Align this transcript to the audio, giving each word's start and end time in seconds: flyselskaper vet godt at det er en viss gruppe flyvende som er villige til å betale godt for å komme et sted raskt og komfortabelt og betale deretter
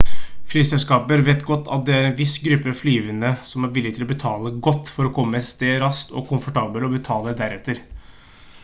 flyselskaper 0.51 1.19
vet 1.27 1.43
godt 1.49 1.67
at 1.75 1.83
det 1.89 1.93
er 1.97 2.07
en 2.07 2.15
viss 2.21 2.33
gruppe 2.45 2.73
flyvende 2.79 3.33
som 3.51 3.67
er 3.69 3.73
villige 3.77 3.97
til 3.99 4.07
å 4.07 4.11
betale 4.13 4.53
godt 4.69 4.91
for 4.95 5.11
å 5.11 5.13
komme 5.19 5.41
et 5.43 5.49
sted 5.53 5.77
raskt 5.87 6.17
og 6.21 6.29
komfortabelt 6.33 6.89
og 6.91 6.99
betale 6.99 7.39
deretter 7.45 7.85